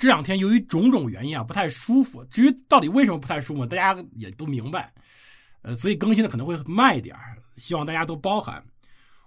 [0.00, 2.24] 这两天由于种种原因啊，不太舒服。
[2.24, 4.90] 至于到底为什么不太舒服，大家也都明白。
[5.60, 7.14] 呃，所以更新的可能会慢一点
[7.58, 8.64] 希望大家都包涵。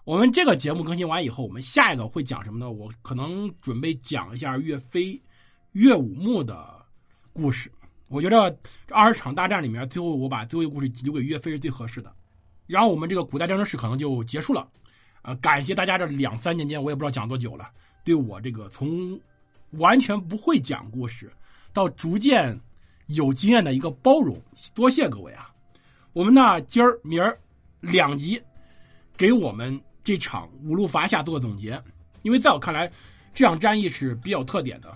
[0.04, 2.72] 我们这个节目更新完以后，我们下一个会讲什么呢？
[2.72, 5.22] 我可能准备讲一下岳飞、
[5.74, 6.84] 岳武穆的
[7.34, 7.72] 故事。
[8.08, 8.50] 我觉得
[8.88, 12.12] 这二十场大战里面，最后我把最后一个故事留给岳飞是最合适的。
[12.66, 14.68] 然后我们这个古代战争史可能就结束了。
[15.22, 17.70] 呃，感谢大家这两三年间，我也不知道讲多久了，
[18.04, 19.20] 对我这个从
[19.74, 21.32] 完全不会讲故事
[21.72, 22.60] 到逐渐
[23.08, 24.40] 有经验的一个包容，
[24.74, 25.50] 多谢各位啊！
[26.14, 27.38] 我们那今儿明儿
[27.80, 28.42] 两集
[29.18, 31.82] 给我们这场五路伐夏做个总结，
[32.22, 32.92] 因为在我看来，
[33.34, 34.96] 这场战役是比较特点的，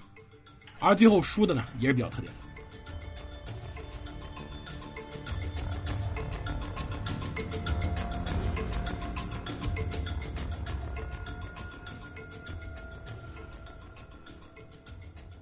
[0.80, 2.47] 而最后输的呢也是比较特点的。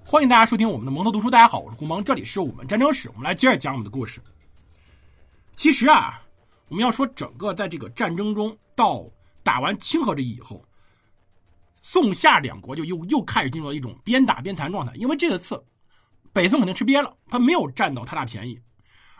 [0.08, 1.28] 欢迎大家收听我们的蒙头读书。
[1.28, 3.08] 大家好，我是胡蒙，这里是我们战争史。
[3.08, 4.20] 我们来接着讲我们的故事。
[5.56, 6.22] 其实啊，
[6.68, 9.04] 我们要说整个在这个战争中，到
[9.42, 10.64] 打完清河这役以后，
[11.82, 14.92] 宋夏两国就又又开始进入了一种边打边谈状态。
[14.94, 15.60] 因为这次
[16.32, 18.56] 北宋肯定吃瘪了，他没有占到太大便宜，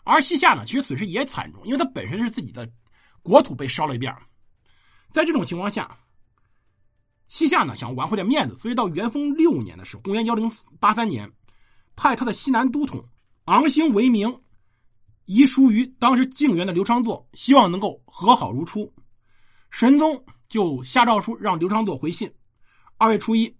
[0.04, 2.70] 而西夏呢，其实损失也惨重，因为他本身是自己的
[3.24, 4.14] 国土被烧了一遍。
[5.10, 5.98] 在这种情况下。
[7.28, 11.30] 西夏呢想挽回点面子，所以到元丰六年的时候，公元幺零八三年，
[11.96, 13.04] 派他的西南都统
[13.46, 14.40] 昂兴为明
[15.24, 18.92] 遗书于当时靖元的刘昌祚，希望能够和好如初。
[19.70, 22.32] 神宗就下诏书让刘昌祚回信。
[22.96, 23.52] 二月初一，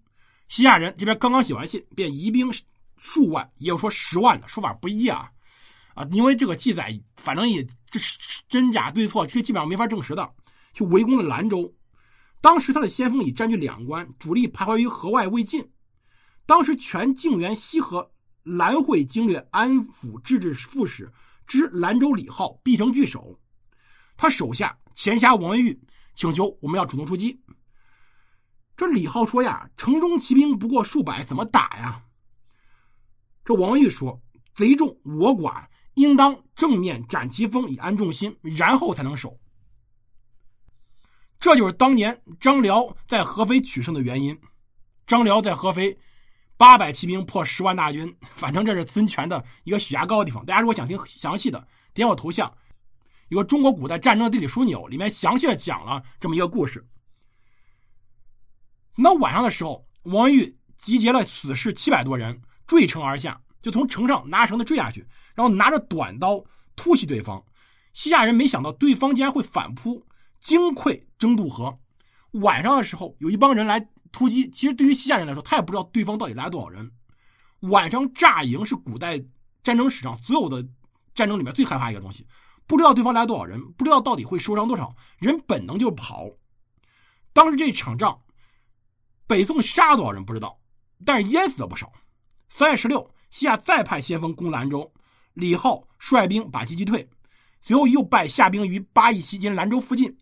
[0.49, 2.53] 西夏人这边刚刚写完信，便移兵
[2.97, 5.29] 数万，也有说十万的说法不一啊
[5.95, 6.07] 啊！
[6.13, 8.17] 因为这个记载，反正也这是
[8.49, 10.31] 真假对错，这基本上没法证实的，
[10.73, 11.75] 就围攻了兰州。
[12.41, 15.73] 当时他的先锋已占据两关，主力徘徊于河外未进。
[16.45, 18.13] 当时全靖原西河
[18.45, 21.13] 兰会经略安抚制置副使
[21.47, 23.41] 知兰州李浩必成据守，
[24.17, 25.81] 他手下前辖王文玉
[26.15, 27.43] 请求我们要主动出击。
[28.77, 32.05] 这李浩说呀：“城中骑兵不过数百，怎么打呀？”
[33.45, 34.21] 这王文玉说
[34.55, 39.39] ：“贼众我寡，应当正面斩其锋，以安众心，然后才能守。”
[41.47, 44.37] 这就是当年张辽在合肥取胜的原因。
[45.07, 45.97] 张辽在合肥，
[46.57, 50.45] 八百骑兵破十万大军，反正这是孙权的一个血压高的地方。
[50.45, 52.53] 大家如果想听详细的，点我头像，
[53.29, 56.85] 有个《中国古代战争地理枢纽》，里面详细的讲了这么一个故事。
[58.97, 65.07] 那晚上的时候，王玉集结了死士七百多人，坠城而下，就从城上拿绳子坠下去，
[65.37, 66.43] 然后拿着短刀
[66.75, 67.41] 突袭对方。
[67.93, 70.05] 西夏人没想到对方竟然会反扑。
[70.41, 71.79] 惊溃争渡河，
[72.33, 74.49] 晚上的时候有一帮人来突击。
[74.51, 76.91] 其实对于西夏人来说，他也不知道对方到底来了多少人。
[77.61, 79.19] 晚上炸营是古代
[79.63, 80.65] 战争史上所有的
[81.15, 82.27] 战争里面最害怕一个东西，
[82.67, 86.27] 不知道对方来了多少人，不知道到底会受伤多少人，本能就跑。
[87.33, 88.21] 当时这场仗，
[89.27, 90.59] 北宋杀了多少人不知道，
[91.05, 91.91] 但是淹死了不少。
[92.49, 94.93] 三月十六，西夏再派先锋攻兰州，
[95.35, 97.09] 李浩率兵把其击退，
[97.61, 100.17] 随后又败夏兵于八邑西，金兰州附近。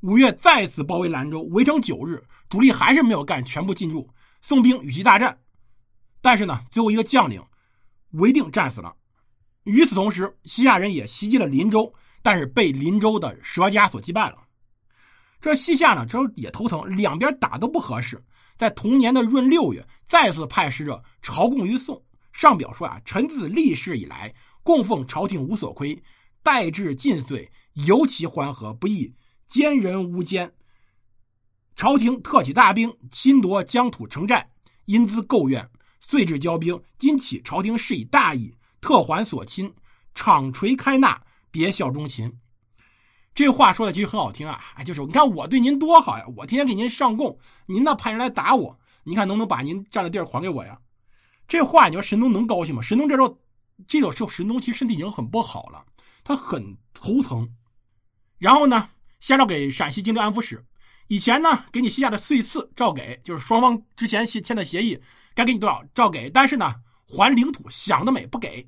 [0.00, 4.08] 五月再次包围兰州，围城九日，主力还是没有干全部进驻。
[4.40, 5.38] 宋兵与其大战，
[6.22, 7.42] 但是呢，最后一个将领
[8.12, 8.94] 韦定战死了。
[9.64, 14.38] 与此同时，西夏人也袭击了林州，但是被林州的佘家所击败了。
[15.38, 18.22] 这西夏呢，这也头疼，两边打都不合适。
[18.56, 22.02] 在同年的闰六月，再次派使者朝贡于宋，
[22.32, 26.02] 上表说啊：“臣自立世以来，供奉朝廷无所亏，
[26.42, 27.50] 待至近岁，
[27.86, 29.14] 尤其欢和，不易。”
[29.50, 30.48] 奸人无奸，
[31.74, 34.48] 朝廷特起大兵侵夺疆土城寨，
[34.84, 35.68] 因资构怨，
[35.98, 36.80] 遂至交兵。
[36.98, 39.74] 今起朝廷是以大义，特还所侵，
[40.14, 42.32] 敞垂开纳，别效忠秦。
[43.34, 50.78] 这话说的其实很好听啊，哎就是你看我对您多好呀，我天天给您上贡，您呢派人来打我，你看能不能把您占的地儿还给我呀？
[51.48, 52.80] 这话你说神农能高兴吗？
[52.80, 53.36] 神农这时候，
[53.88, 55.84] 这个时候神农其实身体已经很不好了，
[56.22, 57.52] 他很头疼，
[58.38, 58.88] 然后呢？
[59.20, 60.64] 下诏给陕西经略安抚使，
[61.08, 65.00] 以前呢给你西夏的岁次照给，就是双方之前签签的协议，
[65.34, 66.74] 该给你多少照给，但是呢
[67.06, 68.66] 还领土想得美不给。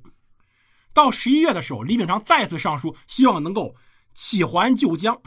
[0.93, 3.75] 到十一月的时候，李秉常再次上书，希望能够
[4.13, 5.19] 起还旧疆。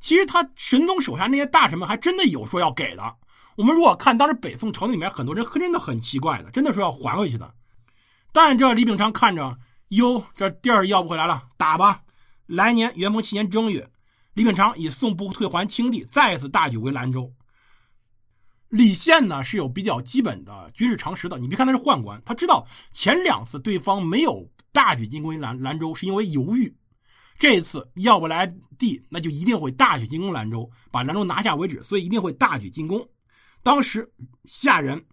[0.00, 3.16] 其实他神宗手下那些大臣们还真的有说要给的。
[3.56, 7.52] 我们如果看当时北宋朝廷里面很多人真的很奇怪的，真的说要还回去的。
[8.32, 9.58] 但这李秉常看着，
[9.88, 12.00] 哟，这地儿要不回来了，打吧。
[12.50, 13.88] 来年元丰七年正月，
[14.34, 17.32] 李秉常以宋部退还清地，再次大举围兰州。
[18.70, 21.38] 李宪呢是有比较基本的军事常识的。
[21.38, 26.76] 你别看他是宦官，他知道前两次对方没有大举进攻兰兰州，是因为犹豫。
[27.38, 31.80] 这一次要不来地，那就一定会大举进攻兰州，把兰州拿下为止。
[31.84, 33.08] 所以一定会大举进攻。
[33.62, 34.12] 当时
[34.46, 35.04] 夏人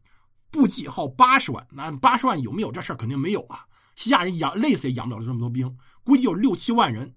[0.50, 2.96] 部计号八十万，那八十万有没有这事儿？
[2.96, 3.64] 肯定没有啊。
[3.96, 7.16] 西夏人养累死也养不了这么多兵，估计有六七万人，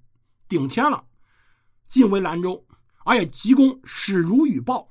[0.50, 1.04] 顶天了，
[1.86, 2.66] 进围兰州，
[3.04, 4.90] 而且急攻始如雨暴。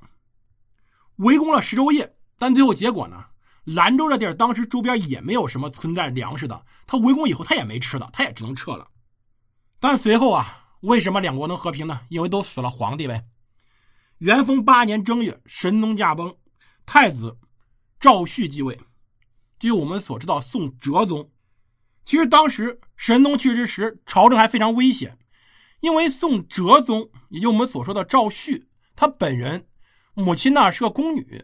[1.16, 3.26] 围攻了十昼夜，但最后结果呢？
[3.64, 8.88] 兰州这地儿当时周边也没有什么存在粮食的，他围攻以后他也没吃的，他也只能撤了。
[9.78, 12.00] 但随后啊，为什么两国能和平呢？
[12.08, 13.26] 因为都死了皇帝呗。
[14.16, 16.34] 元丰八年正月，神宗驾崩，
[16.86, 17.38] 太子
[18.00, 18.80] 赵煦继位，
[19.58, 21.30] 据我们所知道宋哲宗。
[22.06, 25.18] 其实当时神宗去世时，朝政还非常危险，
[25.80, 28.62] 因为宋哲宗，也就我们所说的赵煦，
[28.94, 29.66] 他本人。
[30.14, 31.42] 母亲呢是个宫女，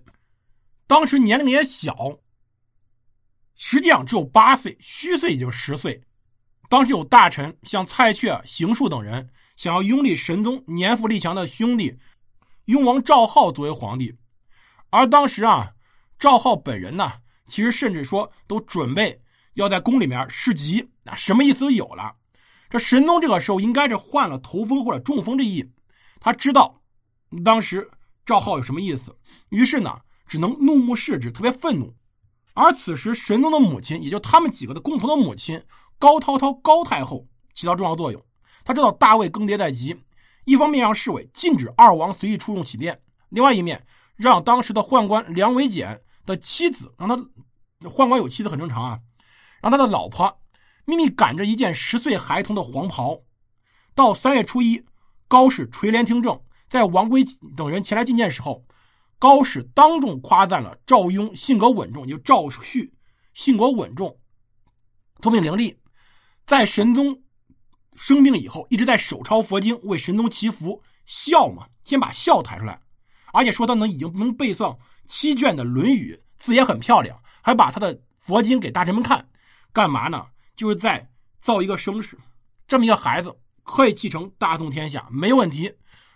[0.86, 2.18] 当时年龄也小，
[3.54, 6.02] 实际上只有八岁，虚岁也就十岁。
[6.68, 11.96] 当时有大臣像蔡确、邢恕等人想要拥立神宗年富力强的兄弟
[12.64, 14.12] 雍王赵浩作为皇帝，
[14.90, 15.72] 而当时啊，
[16.18, 17.12] 赵浩本人呢，
[17.46, 19.22] 其实甚至说都准备
[19.54, 22.14] 要在宫里面侍疾，啊，什么意思都有了。
[22.76, 25.64] 这神宗这个时候应该是患了头风或者中风之意，
[26.20, 26.82] 他知道
[27.44, 27.90] 当时。
[28.26, 29.16] 赵浩有什么意思？
[29.50, 31.94] 于是呢，只能怒目视之，特别愤怒。
[32.54, 35.62] 而此时，神宗的母亲，也就他们几个的共同的母亲
[35.96, 37.24] 高涛涛高太后
[37.54, 38.20] 起到重要作用。
[38.64, 39.96] 他知道大位更迭在即，
[40.44, 43.86] 一方面让侍卫禁止二王随意出入起殿，另外一面
[44.16, 47.16] 让当时的宦官梁维简的妻子，让他
[47.88, 48.98] 宦官有妻子很正常啊，
[49.62, 50.36] 让他的老婆
[50.86, 53.20] 秘密赶着一件十岁孩童的黄袍，
[53.92, 54.82] 到三月初一，
[55.26, 56.40] 高氏垂帘听政。
[56.70, 57.24] 在王圭
[57.56, 58.64] 等人前来觐见时候，
[59.18, 62.90] 高氏当众夸赞了赵雍性格稳重，就赵煦
[63.34, 64.16] 性格稳重，
[65.20, 65.76] 聪明伶俐，
[66.46, 67.20] 在神宗
[67.96, 72.80] 生病以后，一直在手抄佛经为神宗祈福孝嘛，先把孝抬出来，
[73.32, 79.28] 而且说他能已经能背诵七卷的《论语》，字也很漂亮，还把他的佛经给大臣们看，
[79.72, 80.26] 干嘛呢？
[80.56, 81.08] 就是在
[81.40, 82.18] 造一个声势，
[82.66, 85.72] 这么一个孩子可以继承大宋天下，没问题。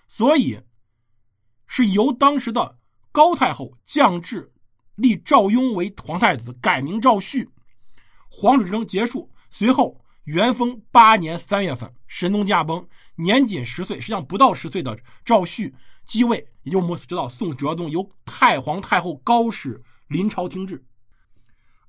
[0.08, 0.60] 所以，
[1.66, 2.78] 是由当时的
[3.12, 4.52] 高太后降制，
[4.96, 7.48] 立赵雍为皇太子，改名赵煦。
[8.28, 15.72] 皇室之争结束，随后元丰八年三月份，神宗驾崩，年仅十岁，实际上不到十岁的赵煦
[16.06, 20.84] 继位，也就我们知道宋哲宗由太皇太后高氏临朝听制。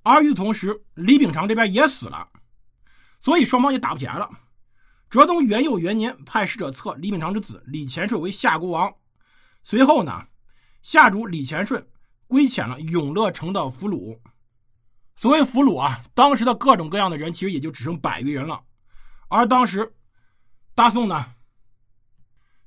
[0.03, 2.27] 而与此同时，李秉常这边也死了，
[3.21, 4.29] 所以双方也打不起来了。
[5.09, 8.91] 哲宗元佑元年，派使者册李秉常之子李乾顺为夏国王。
[9.61, 10.25] 随后呢，
[10.81, 11.85] 夏主李乾顺
[12.27, 14.17] 归遣了永乐城的俘虏。
[15.17, 18.63] 所谓俘虏啊，当时的各种各样的人，其实也就只剩百余人了。
[19.27, 19.93] 而当时
[20.73, 21.33] 大宋呢，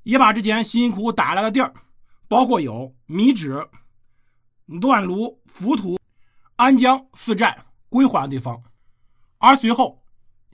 [0.02, 1.72] 也把之前辛辛苦苦打来的地儿，
[2.28, 3.66] 包括有米脂、
[4.80, 5.98] 段卢、浮屠、
[6.56, 8.62] 安江四寨归还了对方。
[9.38, 10.03] 而随后。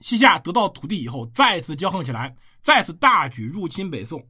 [0.01, 4.21] 西夏得到土地以后，再次骄横起来，再次大举入侵北宋，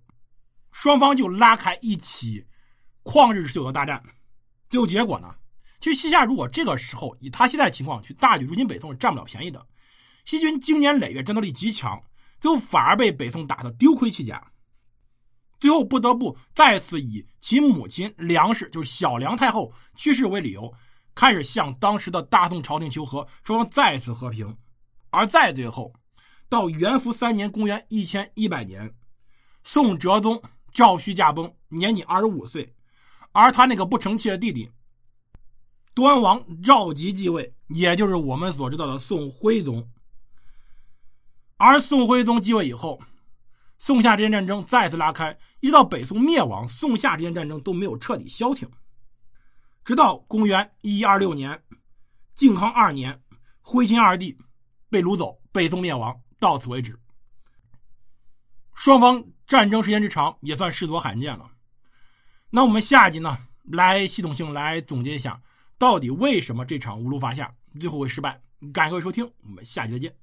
[0.72, 2.46] 双方就拉开一起
[3.04, 4.04] 旷日持久的大战。
[4.70, 5.34] 最后结果呢？
[5.80, 9.66] 其实西夏如果这个时候以他现在情况去大举入侵北宋，是占不了便宜的。
[10.26, 12.00] 西军经年累月，战斗力极强，
[12.40, 14.46] 最后反而被北宋打得丢盔弃甲，
[15.60, 20.72] 最后不得不再次以其母亲梁氏，就是小梁太后去世为理由，
[21.16, 24.56] 开始向当时的大宋朝廷求和，双方再次和平。
[25.12, 25.94] 而在最后，
[26.50, 28.96] 到元符三年（公元一千一百年），
[29.64, 30.42] 宋哲宗
[30.74, 32.74] 赵煦驾崩，年仅二十五岁，
[33.34, 34.72] 而他那个不成器的弟弟
[35.94, 39.88] 端王赵佶继位，也就是我们所知道的宋徽宗。
[41.58, 43.02] 而宋徽宗继位以后，
[43.78, 48.70] 宋夏之间战争再次拉开，一直到北宋灭亡，宋夏之间战争都没有彻底消停，
[49.84, 51.62] 直到公元一一二六年，
[52.34, 53.22] 靖康二年，
[53.62, 54.38] 徽钦二帝。
[54.92, 56.96] 被掳走，被宋灭亡，到此为止。
[58.76, 61.50] 双方战争时间之长，也算世所罕见了。
[62.50, 65.42] 那我们下集呢，来系统性来总结一下，
[65.78, 68.40] 到底为什么这场无路伐下最后会失败？
[68.74, 70.21] 感谢各位收听，我们下期再见。